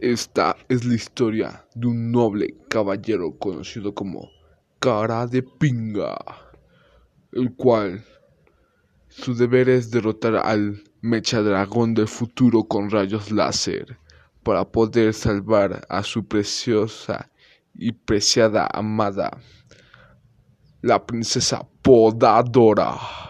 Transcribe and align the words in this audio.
Esta 0.00 0.54
es 0.68 0.84
la 0.84 0.94
historia 0.94 1.64
de 1.74 1.86
un 1.86 2.12
noble 2.12 2.54
caballero 2.68 3.38
conocido 3.38 3.94
como 3.94 4.28
Cara 4.78 5.26
de 5.26 5.42
Pinga, 5.42 6.18
el 7.32 7.54
cual 7.54 8.04
su 9.08 9.34
deber 9.34 9.70
es 9.70 9.90
derrotar 9.90 10.36
al 10.36 10.84
Mecha 11.00 11.40
Dragón 11.40 11.94
del 11.94 12.08
futuro 12.08 12.64
con 12.64 12.90
rayos 12.90 13.30
láser 13.32 13.98
para 14.42 14.66
poder 14.66 15.14
salvar 15.14 15.86
a 15.88 16.02
su 16.02 16.26
preciosa 16.26 17.30
y 17.74 17.92
preciada 17.92 18.68
amada, 18.70 19.40
la 20.82 21.06
princesa 21.06 21.66
Podadora. 21.80 23.25